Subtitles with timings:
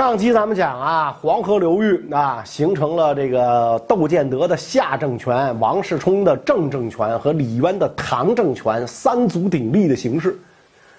[0.00, 10.40] 上期咱们讲啊，黄河流域啊形成了这个窦建德的夏政权、王世充的郑政权和李渊的唐政权三足鼎立的形势。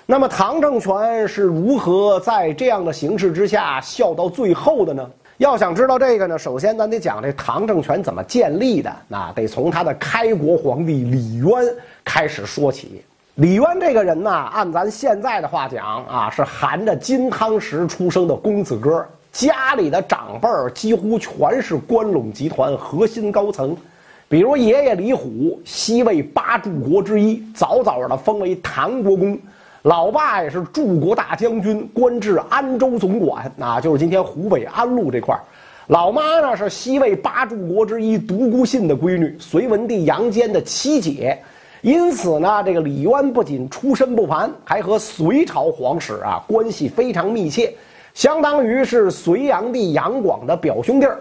[0.06, 5.10] 那么唐政权是如何在这样的形势之下笑到最后的呢？
[5.40, 11.50] 要想知道这个呢，首先咱得讲这唐政权怎么建立的，那得从他的开国皇帝李渊
[12.06, 13.04] 开始说起。
[13.36, 23.76] 李渊这个人呢，按咱现在的话讲啊，是含着金汤匙出生的公子哥，家里的长辈几乎全是关陇集团核心高层，
[24.28, 29.38] 比如爷爷李虎，西魏八柱国之一，早早的封为唐国公；
[29.84, 35.38] 老爸也是柱国大将军，官至安州总管，啊，就是今天湖北安陆这块；
[35.88, 41.42] 老妈呢是西魏八柱国之一独孤信的闺女，隋文帝杨坚的七姐。
[41.82, 47.74] 因此呢，这个李渊不仅出身不凡，还和隋朝皇室啊关系非常密切，
[48.14, 51.20] 相当于是隋炀帝杨广的表兄弟儿。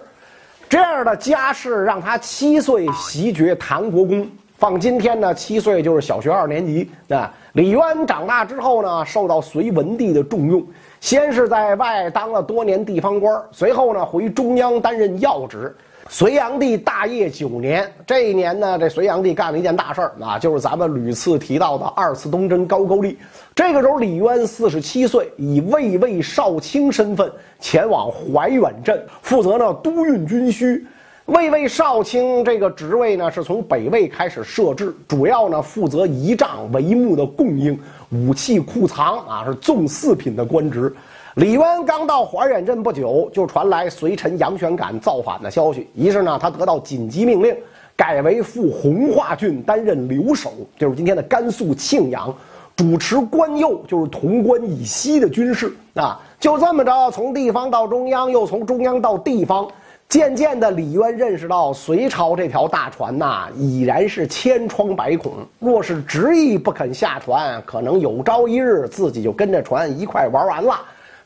[0.68, 6.88] 这样的家世让他七岁袭爵唐国公，放今天呢，七岁就是小学二年级。
[7.08, 10.62] 啊，李渊长大之后呢，受到隋文帝的重用，
[11.00, 15.74] 先是在外当了多年地方官，随后呢回中央担任要职。
[16.12, 23.16] 隋炀帝大业九年，这一年呢，这隋炀帝干了一件大事儿啊，就是咱们屡次提到的二次东征高句丽。
[23.54, 27.30] 这个时候，李渊四十七岁，以卫尉少卿身份
[27.60, 30.84] 前往怀远镇，负责呢督运军需。
[31.26, 37.78] 卫尉少卿这个职位呢，是从北魏开始设置，主要呢负责仪仗帷幕的供应、
[38.10, 40.92] 武器库藏啊，是纵四品的官职。
[41.36, 45.88] 李渊刚到怀远镇不久，就传来隋臣杨玄感造反的消息。
[45.94, 47.56] 于是呢，他得到紧急命令，
[47.94, 52.34] 改为赴弘化郡担任留守，就是今天的甘肃庆阳，
[52.74, 55.72] 主持关右，就是潼关以西的军事。
[55.94, 59.68] 啊，就这么着，从地方到中央，又从中央到地方，
[60.08, 65.32] 渐渐的，李渊认识到隋朝这条大船呐，已然是千疮百孔。
[65.60, 70.74] 若是执意不肯下船，可能有朝一日自己就跟着船一块玩完了。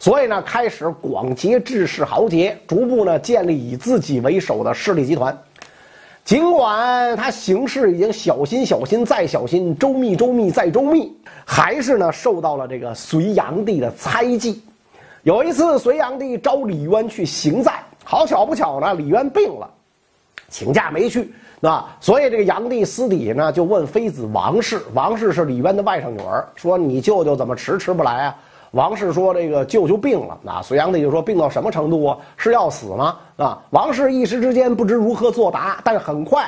[0.04, 5.34] 所以呢，开始广结志士豪杰，逐步呢建立以自己为首的势力集团。
[6.26, 11.10] 尽管他行事已经小心、小心再小心，周密、周密再周密，
[11.46, 14.62] 还是呢受到了这个隋炀帝的猜忌。
[15.22, 17.72] 有一次，隋炀帝召李渊去行在，
[18.04, 19.70] 好巧不巧呢，李渊病了，
[20.50, 28.36] 请假没去，那所以这个炀帝私底下呢就问妃子王氏，王氏是李渊的外甥女儿，说你舅舅怎么迟迟不来啊？
[28.74, 32.18] 王氏说：“这个舅舅病了。”啊，隋炀帝就说：“病到什么程度啊？
[32.36, 35.80] 是要死吗？”啊，王氏一时之间不知如何作答。
[35.84, 36.44] 但是很快，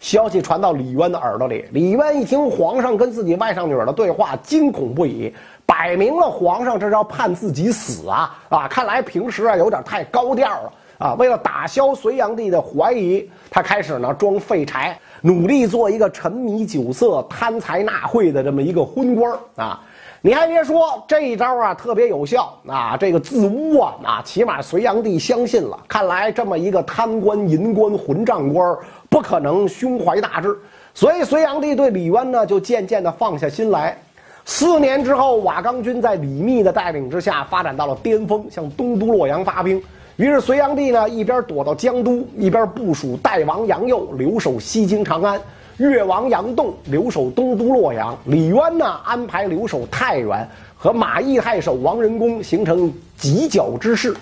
[0.00, 1.64] 消息传到李渊的耳朵里。
[1.70, 5.32] 李渊一听皇上跟自己外甥女儿的对话，惊恐不已，
[5.64, 8.36] 摆明了皇上这是要判自己死啊！
[8.48, 11.14] 啊，看来平时啊有点太高调了啊。
[11.14, 19.80] 为了打消隋炀帝的怀疑，他开始呢装废柴，努力做一个沉迷酒色、贪财纳贿的这么一个昏官啊。
[20.20, 22.96] 你还别说，这一招啊特别有效啊！
[22.98, 25.78] 这个自污啊，啊，起码隋炀帝相信了。
[25.86, 28.76] 看来这么一个贪官、淫官、混账官，
[29.08, 30.58] 不可能胸怀大志。
[30.92, 33.96] 所以隋炀帝对李渊呢，就渐渐的放下心来。
[34.44, 39.80] 四年之后，瓦岗军在李密的带领之下发展到了巅峰，向东都洛阳发兵。
[40.16, 45.40] 于是隋炀帝呢，一边躲到江都，一边部署代王杨佑留守西京长安。
[45.78, 50.46] 越王杨栋留守东都洛阳，李渊呢安排留守太原，
[50.76, 54.14] 和马邑太守王仁恭形成犄角之势。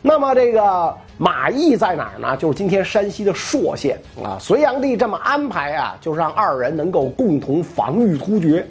[0.00, 2.34] 那么这个马邑在哪儿呢？
[2.38, 4.38] 就是今天山西的朔县啊。
[4.40, 8.66] 隋炀帝这么安排啊，就是让二人能够共同防御突厥。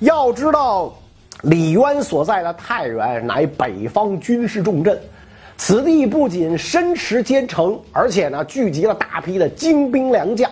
[0.00, 0.92] 要知道，
[1.40, 5.00] 李渊所在的太原乃北方军事重镇，
[5.56, 10.50] 此地不仅深池坚城，而且呢聚集了大批的精兵良将。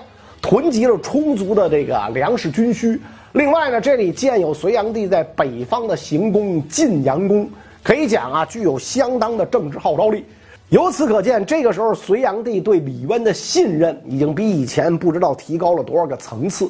[0.51, 3.01] 囤积了充足的这个粮食军需，
[3.35, 7.49] 另外呢，这里建有隋炀帝在北方的行宫晋阳宫，
[7.85, 10.25] 可以讲啊，具有相当的政治号召力。
[10.71, 16.69] 由此可见，这个时候隋炀帝对李渊的信任已经比以前不知道提高了多少个层次。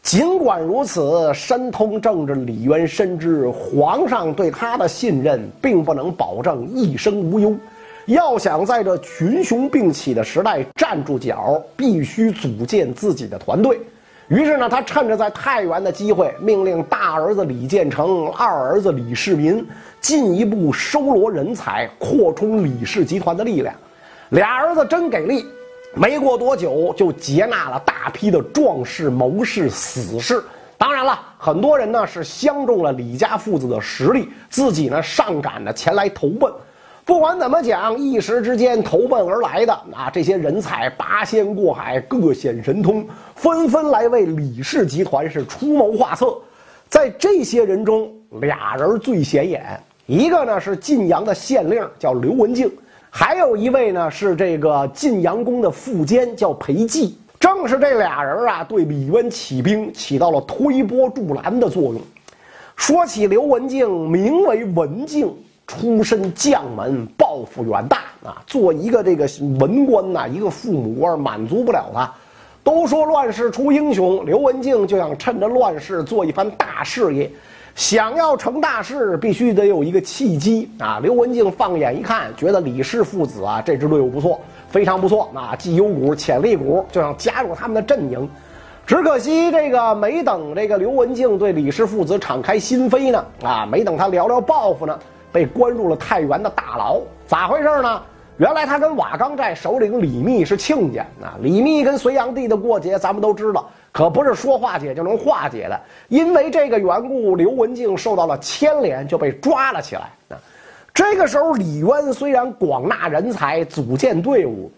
[0.00, 7.52] 尽管如此，深通政治李渊深知皇上对他的信任并不能保证一生无忧。
[8.06, 13.80] 要想在这群雄并起的时代站住脚，必须组建自己的团队。
[14.28, 19.66] 于是呢，他趁着在太原的机会，命令大儿子李建成、二儿子李世民
[20.00, 23.74] 进一步收罗人才，扩充李氏集团的力量。
[24.30, 25.44] 俩儿子真给力，
[25.94, 30.42] 没过多久就接纳了大批的壮士、谋士、死士。
[30.78, 36.50] 当然了，很多人呢是相中了李家父子的实力，自己呢上赶着前来投奔。
[37.04, 43.04] 不管怎么讲，一时之间投奔而来的啊，这些人才八仙过海，各显神通，
[43.34, 46.38] 纷纷来为李氏集团是出谋划策。
[46.88, 48.08] 在这些人中，
[48.40, 52.68] 俩人最显眼，一个呢是晋阳的县令，叫刘文静；
[53.10, 57.12] 还有一位呢是这个晋阳宫的副监，叫裴寂。
[57.40, 62.00] 正是这俩人啊，对李渊起兵起到了推波助澜的作用。
[62.76, 65.34] 说起刘文静，名为文静。
[65.72, 68.42] 出身将门，抱负远大啊！
[68.46, 69.26] 做一个这个
[69.58, 72.12] 文官呐，一个父母官满足不了他。
[72.62, 77.30] 都说乱世出英雄，刘文静就想趁着乱世做一番大事业。
[77.74, 81.00] 想要成大事，必须得有一个契机啊！
[81.02, 84.38] 刘文静放眼一看，觉得李氏父子啊这支队伍不错，
[84.68, 88.28] 非常不错啊，绩优股、潜力股，就想加入他们的阵营。
[88.86, 94.98] 只可惜这个没等这个刘文静对李氏父子敞开心扉呢，啊，没等他聊聊抱负呢。
[95.32, 98.02] 被关入了太原的大牢，咋回事呢？
[98.38, 101.34] 原来他跟瓦岗寨首领李密是亲家啊。
[101.40, 105.80] 李密跟隋炀帝的过节，咱们都知道，可不是说化解就能化解的。
[106.08, 110.40] 因为这个缘故，刘文静受到了牵连，就被抓了起来啊。
[110.92, 114.70] 这个时候，李渊虽然广纳人才，组建队伍，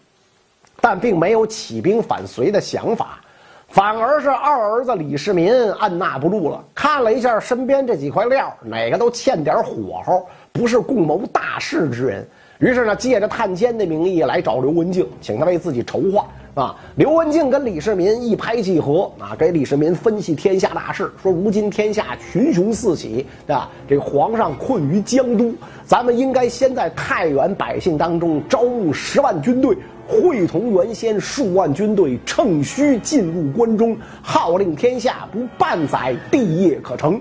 [0.80, 3.20] 但并没有起兵反隋的想法。
[3.68, 12.24] 反而是二儿子李世民按捺不住了，看了一下身边这几块料，哪个都欠点火候，不是共谋大事之人。
[12.60, 16.28] 于是呢，借着探监的名义来找刘文静，请他为自己筹划。
[16.54, 23.68] 啊，刘文静跟李世民一拍即合，啊，给李世民分析天下大势，说如今天下群雄四起，啊？
[23.88, 25.52] 这皇上困于江都，
[25.84, 29.76] 咱们应该先在太原百姓当中招募十万军队。
[30.06, 37.20] 会同原先数万军队，乘虚进入关中，号令天下，不半载，帝业可成。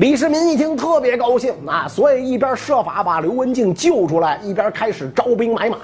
[0.00, 5.76] 李世民一听特别高兴啊，所以一边设法把刘文静救出来，一边开始招兵买马。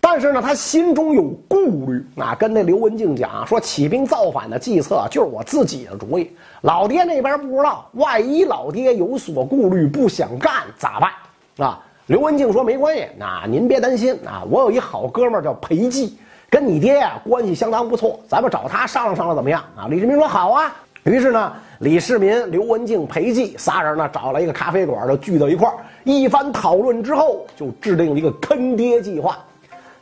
[0.00, 6.28] 但是呢，他心中有顾虑啊，跟那刘文静讲说，起兵造反的计策就是我自己的主意，
[6.62, 11.80] 老爹那边不知道，万一老爹有所顾虑，不想干咋办啊？
[12.06, 16.10] 刘文静说：“没关系，啊您别担心啊，我有一好哥们叫裴寂，
[16.50, 20.74] 跟你爹呀关系相当不错，咱们找他商量商量怎么样啊？”李世民说：“好啊。”
[21.06, 25.74] 于是呢，李世民、刘文静、裴寂仨人呢找了一个咖啡馆，就聚到一块儿，
[26.04, 29.38] 一番讨论之后，就制定了一个坑爹计划。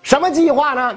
[0.02, 0.96] 什么计划呢？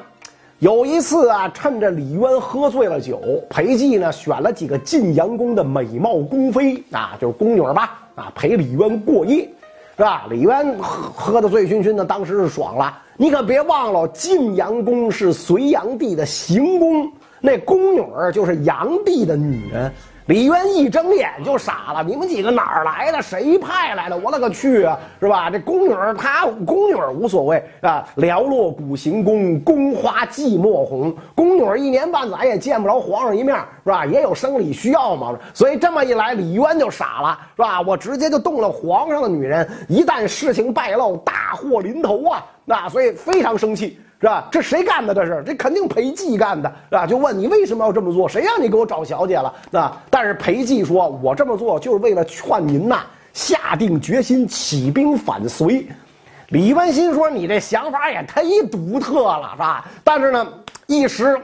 [0.60, 9.48] 有一次啊，趁着李渊喝醉了酒，裴寂呢选了几个晋阳宫的美貌宫妃啊，就是宫女吧，啊陪李渊过夜。
[9.96, 10.28] 是吧？
[10.30, 12.96] 李渊喝喝的醉醺醺的，当时是爽了。
[13.16, 19.92] 你可别忘了，晋阳宫是隋炀帝的行宫，那宫女就是炀帝的女人。
[20.28, 23.22] 李渊一睁眼就傻了，你们几个哪儿来的？
[23.22, 24.18] 谁派来的？
[24.18, 25.00] 我勒个去啊！
[25.22, 25.50] 是吧？
[25.50, 28.06] 这宫女儿，她宫女儿无所谓啊。
[28.18, 31.16] 寥落古行宫，宫花寂寞红。
[31.34, 34.06] 宫女儿一年半载也见不着皇上一面，是吧？
[34.06, 35.34] 也有生理需要嘛。
[35.54, 37.80] 所以这么一来，李渊就傻了，是吧？
[37.80, 42.46] 我直接就动了皇上的女人，一旦事情败露，大祸临头啊！
[42.66, 43.98] 那所以非常生气。
[44.20, 44.48] 是吧？
[44.52, 45.14] 这谁干的？
[45.14, 47.06] 这是这肯定裴寂干的，是吧？
[47.06, 48.28] 就问你为什么要这么做？
[48.28, 49.54] 谁让你给我找小姐了？
[49.66, 50.02] 是吧？
[50.10, 53.02] 但是裴寂说：“我这么做就是为了劝您呐，
[53.34, 55.88] 下定决心起兵反隋。”
[56.50, 60.48] 李文新说：“你这想法也忒独特了，是吧？”但是呢，
[60.88, 61.40] 一时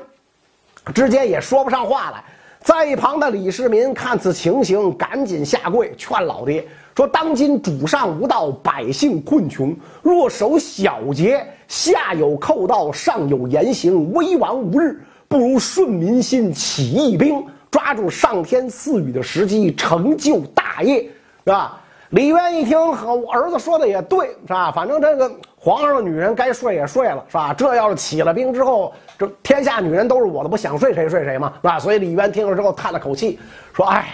[0.95, 2.23] 之间也说不上话来。
[2.61, 6.65] 在一旁的李世民看此情形，赶紧下跪劝老爹。
[6.95, 9.75] 说：当今主上无道，百姓困穷。
[10.01, 14.99] 若守小节，下有寇盗，上有严刑，危亡无日。
[15.27, 21.01] 不如顺民心，起义兵，抓住上天赐予的时机，成就大业，
[21.43, 21.79] 是吧？
[22.09, 24.71] 李渊一听，我儿子说的也对，是吧？
[24.71, 27.51] 反正这个皇上的女人该睡也睡了，是吧？
[27.51, 31.79] 这要是起了兵之后，这天下女人都是我的，不想睡谁睡谁嘛，是吧？
[31.79, 33.39] 所以李渊听了之后叹了口气，
[33.73, 34.05] 说：“哎，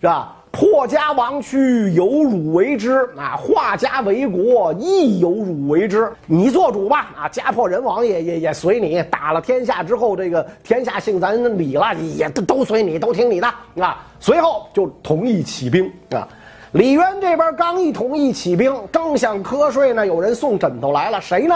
[0.00, 3.36] 是吧？”破家亡躯，有辱为之啊！
[3.36, 6.10] 化家为国，亦有辱为之。
[6.26, 7.28] 你做主吧啊！
[7.28, 9.00] 家破人亡也也也随你。
[9.04, 13.46] 打了天下之后，这个天下姓咱李了，也都都随你，都听你的
[13.80, 14.04] 啊！
[14.18, 16.26] 随后就同意起兵啊。
[16.72, 21.20] 李渊这边刚一同意起兵，正想瞌睡呢，有人送枕头来了。
[21.20, 21.54] 谁呢？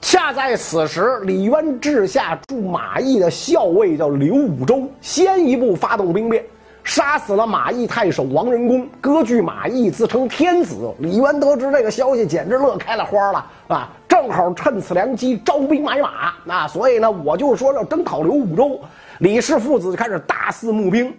[0.00, 6.42] 恰在此时，李渊治下驻马邑的校尉叫刘武周，先一步发动兵变。
[6.82, 10.92] 杀死了马邑太守王仁恭，割据马邑，自称天子。
[10.98, 13.88] 李渊得知这个消息，简直乐开了花了啊！
[14.08, 16.66] 正好趁此良机招兵买马啊！
[16.66, 18.80] 所以呢，我就说要征讨刘武周。
[19.18, 21.14] 李氏父子就开始大肆募兵，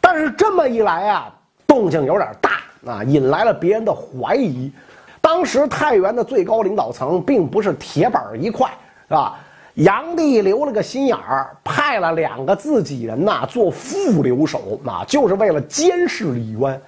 [0.00, 1.32] 但是这么一来啊，
[1.66, 4.72] 动静有点大啊，引来了别人的怀疑。
[5.20, 8.70] 当时太原的最高领导层并不是铁板一块，
[9.08, 9.36] 是吧？
[9.74, 11.56] 杨帝留了个心眼儿，
[11.90, 16.80] 派了两个自己人呐做副留守，啊，就是为了监视李渊。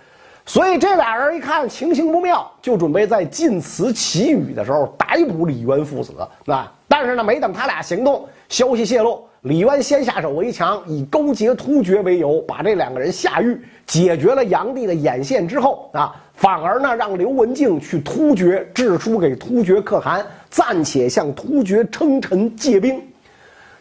[0.46, 6.12] 所以这俩人一看情形不妙，就准备在晋祠祈雨的时候逮捕李渊父子。
[6.46, 23.02] 啊，但是呢，没等他俩行动，消息泄露，李渊先下手为强，以勾结突厥为由，把这两个人下狱，解决了杨帝的眼线之后，啊，反而呢让刘文静去突厥致书给突厥可汗，暂且向突厥称臣借兵。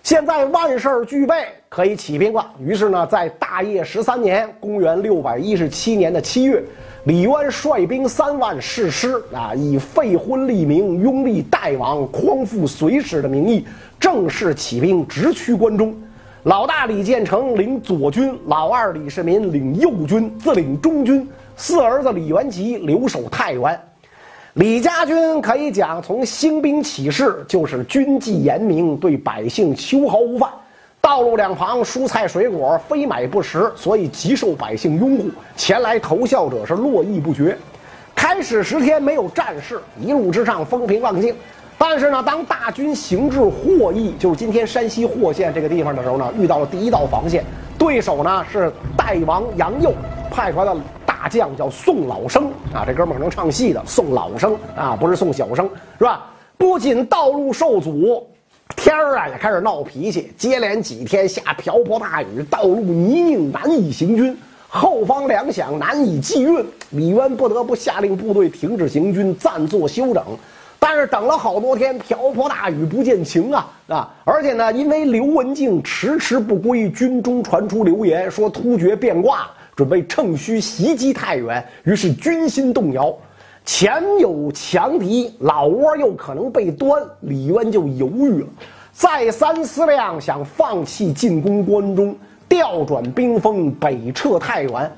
[0.03, 2.51] 现在万事俱备，可以起兵了。
[2.59, 6.61] 于是呢，在大业十三年（公元六百一十七年的七月），
[7.05, 13.65] 李渊率兵三万誓师啊，以废婚立名、拥立代王、匡复隋史的名义，
[13.99, 15.95] 正式起兵直趋关中。
[16.43, 21.27] 老大李建成领左军，老二李世民领右军，自领中军。
[21.55, 23.79] 四儿子李元吉留守太原。
[24.55, 30.49] 李家军可以讲，从兴兵起事就是军纪严明，对百姓秋毫无犯。
[30.99, 37.57] 道路两旁蔬菜水果非买不食，所以极受百姓拥护，前来投效者是络绎不绝。
[38.13, 41.33] 开始十天没有战事，一路之上风平浪静。
[41.77, 47.41] 但是呢，当大军行至霍邑，就是今天山西霍县这个地方的时候呢，遇到了第一道防线，
[47.77, 49.93] 对手呢是代王杨佑
[50.29, 50.75] 派出来的。
[51.31, 56.27] 将叫宋老生啊，这哥们儿能唱戏的宋老生啊，不是宋小生是吧？
[56.57, 58.27] 不仅道路受阻，
[58.75, 70.23] 天儿啊也开始闹脾气，接连几天下瓢泼大雨，道路泥泞难以行军，后方粮饷难以寄运，李渊不得不下令部队停止行军，暂作休整。
[70.77, 74.13] 但是等了好多天，瓢泼大雨不见晴啊啊！
[74.23, 79.47] 而且呢，因为刘文静迟迟不归，军中传出流言说突厥变卦。
[79.75, 83.15] 准备乘虚袭击太原，于是军心动摇，
[83.63, 88.47] 前有强敌，老窝又可能被端，李渊就犹豫了，
[88.91, 92.15] 再三思量，想放弃进攻关中，
[92.49, 94.91] 调转兵锋，北撤太原。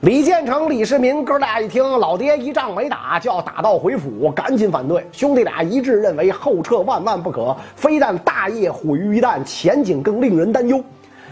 [0.00, 5.06] 李建成、李世民哥俩一听，老爹一仗没打就要打道回府，赶紧反对。
[5.12, 10.82] 兄弟俩一致认为后撤万万不可，非但大业毁于一旦，前景更令人担忧。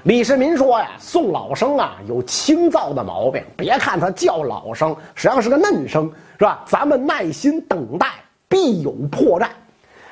[0.04, 3.42] 李世民说呀：“宋老生啊，有轻躁的毛病。
[3.56, 6.62] 别看他叫老生，实际上是个嫩生，是吧？
[6.66, 8.06] 咱们耐心等待，
[8.48, 9.48] 必有破绽。”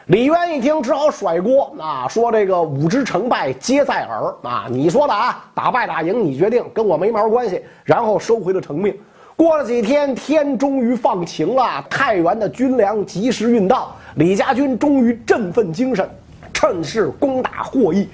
[0.07, 4.67] 李渊一听，只好甩锅啊，说：“这个武之成败皆在耳啊！
[4.69, 8.97] 你说的啊，打败打赢你决定，跟我没毛关系。”然后收回了成命。
[9.37, 16.09] 过了几天，天终于放晴了，太原的军粮及时运到，李家军终于振奋精神，
[16.53, 18.09] 趁势攻打霍邑。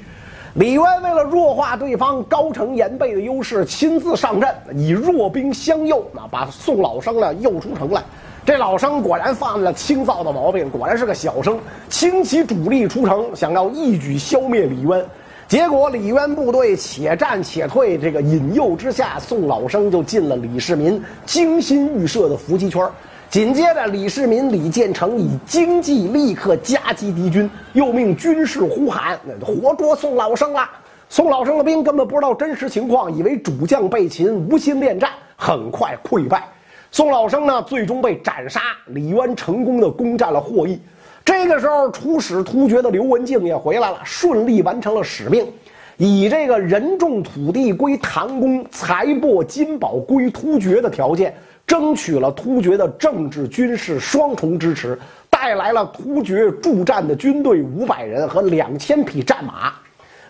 [0.54, 8.02] 李渊为了弱化对方高城严备的优势，亲自上阵，以弱兵相诱，啊，把宋老生呢诱出城来。
[8.44, 15.02] 这老生果然犯了轻躁的毛病，果然是个小生，倾其主力出城，想要一举消灭李渊。
[15.48, 22.86] 结果李渊部队且战且退，这个引诱之下，宋老生就进了李世民精心预设的伏击圈。
[23.32, 30.68] 紧接着，李世民、李建成以经济立刻夹击敌军，又命军士呼喊：“那活捉宋老生了！”
[31.08, 36.46] 宋老生的兵根本不知道真实情况，以为主将被擒，无心恋战，很快溃败。
[36.90, 38.60] 宋老生呢，最终被斩杀。
[38.88, 40.78] 李渊成功的攻占了霍邑。
[41.24, 45.50] 这个时候，出使突厥的刘文静也回来了，顺利完成了使命，
[45.96, 51.34] 以这个人众土地归唐公，财帛金宝归突厥的条件。
[51.66, 54.98] 争取了突厥的政治军事双重支持，
[55.30, 59.72] 带来了突厥助战的军队五百人和两千匹战马。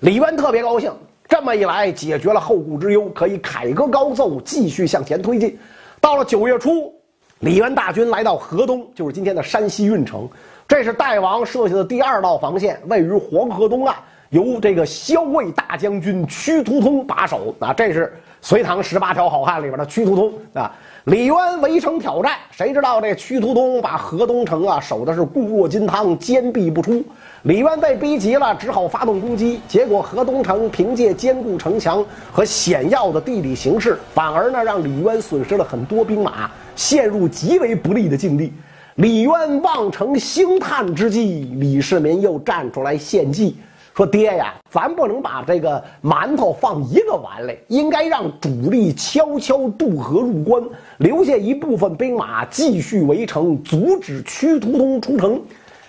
[0.01, 0.93] 李渊特别高兴，
[1.29, 5.59] 这么一来解决了后顾之忧，可以凯歌高奏，继续向前推进。
[6.01, 6.93] 到了九月初，
[7.41, 10.29] 李渊大军来到河东，就是今天的山西运城。
[10.69, 13.95] 这是代王设下的第二道防线，位于黄河东岸，
[14.33, 17.55] 由这个萧卫大将军屈突通把守。
[17.59, 18.11] 啊，这是
[18.41, 20.75] 隋唐十八条好汉里边的屈突通啊。
[21.05, 27.05] 李渊围城挑战，谁知道这屈突通把河东城啊守的是固若金汤，坚壁不出。
[27.43, 29.61] 李渊被逼急了，只好发动攻击。
[29.69, 38.51] 结果河东城凭借坚固城墙和险要的地理形势，反而呢让李渊损失了很多兵马，陷入极为不利的境地。
[38.95, 43.57] 李渊望城兴叹之际，李世民又站出来献计。
[43.95, 50.63] 说爹呀，咱不能把这个馒头放一个碗里，应该让主力悄悄渡河入关，
[50.97, 55.39] 留下一部分兵马继续围城，阻止屈突通出城。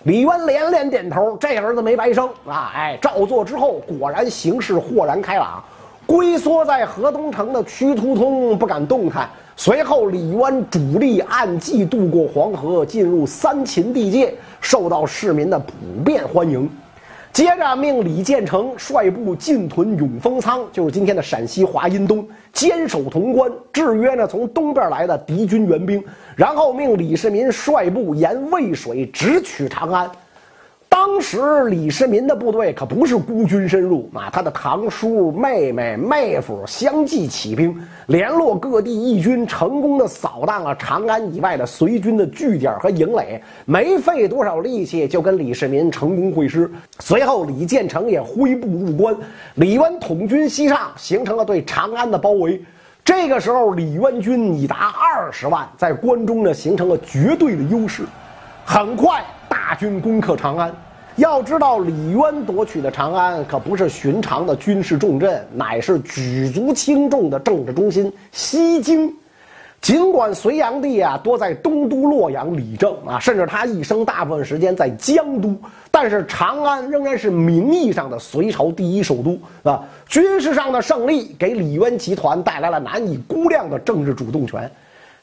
[0.04, 2.74] 李渊连连点头，这儿子没白生啊！
[2.76, 5.64] 哎，照做之后，果然形势豁然开朗。
[6.06, 16.70] 龟缩在河东城的屈突通不敢动弹，随后，李渊主力按计渡过黄河，进入三秦地界，受到市民的普遍欢迎。
[17.34, 26.04] 接着命李建成率部进屯永丰仓，就是今天的陕西华阴东，坚守潼关，制约呢从东边来的敌军援兵。
[26.36, 30.08] 然后命李世民率部沿渭水直取长安。
[31.06, 46.72] 当时李世民的部队可不是孤军深入啊，他的堂叔、妹妹、妹夫相继起兵，联络各地义军，成功的扫荡了长安以外的隋军的据点和营垒，没费多少力气就跟李世民成功会师。
[47.00, 49.14] 随后，李建成也挥部入关，
[49.56, 52.64] 李渊统军西上，形成了对长安的包围。
[53.04, 58.04] 这个时候，李渊军已达二十万，在关中呢形成了绝对的优势。
[58.64, 60.74] 很快，大军攻克长安。
[61.18, 69.14] 要知道，李渊夺取的长安可不是寻常的军事重镇，乃是举足轻重的政治中心西京。
[69.80, 75.54] 尽管隋炀帝啊多在东都洛阳理政啊，甚至他一生大部分时间在江都，
[75.92, 79.84] 但是长安仍然是名义上的隋朝第一首都啊。
[80.08, 84.72] 军事上的胜利给李渊集团带来了难以估量的政治主动权。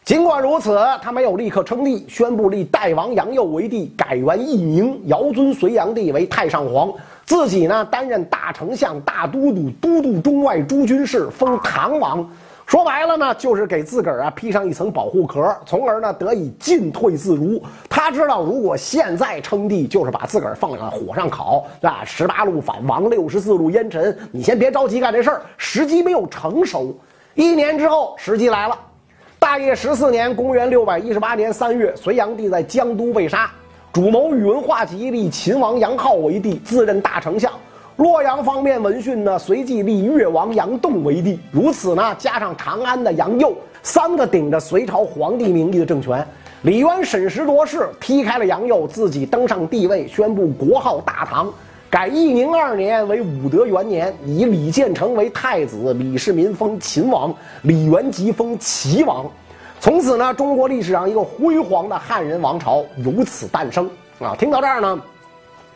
[0.04, 6.92] 尽管如此，他没有立刻称帝，宣布立代王杨佑为帝，改元义宁，遥尊隋炀帝为太上皇，
[7.24, 12.28] 自己呢担任大丞相、大都督、都督中外诸军事，封唐王。
[12.66, 17.62] 说白了呢，就是给自个儿啊披上一层保护壳，从而呢得以进退自如。
[17.88, 26.96] 他知道，如果现在称帝，就是把自个儿放在火上烤，啊，十八路反王，六十四路烟尘，你先别着急干这事儿，时机没有成熟。
[27.34, 28.76] 一年之后，时机来了。
[29.40, 33.50] 大业十四年，公元六百一十八年三月，隋炀帝在江都被杀，
[33.90, 37.50] 主谋宇文化及立秦王杨浩为帝，自任大丞相。
[37.96, 41.40] 洛阳方面闻讯呢，随即立越王杨栋为帝。
[41.50, 46.24] 如此呢，加上长安的杨佑，三个顶着隋朝皇帝名义的政权。
[46.60, 51.50] 李渊审时度势，踢开了杨佑，自己登上帝位，宣布国号大唐。
[51.90, 59.28] 改义宁二年为武德元年，以李建成为太子，李世民封秦王，李元吉封齐王。
[59.80, 63.90] 从此呢，中国历史上一个辉煌的汉人王朝由此诞生。
[64.20, 65.02] 啊，听到这儿呢，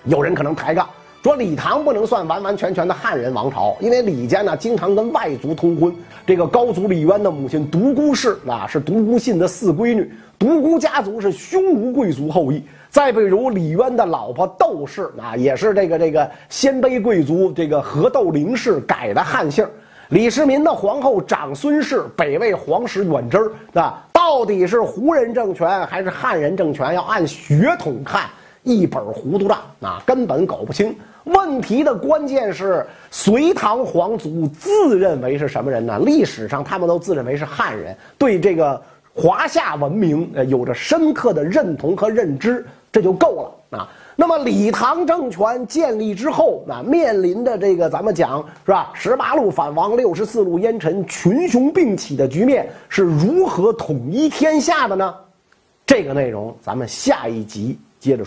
[0.05, 0.89] 有人可能抬杠
[1.21, 5.93] 说，李唐不能算完完全全的汉人王朝，因为李家呢经常跟外族通婚。
[6.27, 12.63] 这个高祖李渊的母亲独孤氏啊，是独孤信的四闺女，独孤家族是匈奴贵族后裔。
[12.89, 19.67] 再比如李渊的老婆窦氏啊，也是这个这个鲜卑贵族这个何窦灵氏改的汉姓。
[20.09, 23.39] 李世民的皇后长孙氏北魏皇室远支
[23.75, 26.95] 啊，到底是胡人政权还是汉人政权？
[26.95, 28.23] 要按血统看，
[28.63, 30.97] 一本糊涂账啊，根本搞不清。
[31.25, 35.99] 问题的关键是隋唐皇族自认为是什么人呢？
[35.99, 38.81] 历史上他们都自认为是汉人，对这个
[39.15, 42.65] 华夏文明呃有着深刻的认同和认知。
[42.93, 43.89] 这就够了啊！
[44.15, 48.93] 那么李唐政权建立之后啊，面临的这个咱们讲是吧？
[48.95, 55.13] 十八路反王，六十四路烟尘，群雄并起的局面是如何统一天下的呢？
[55.85, 58.23] 这个内容咱们下一集接着说。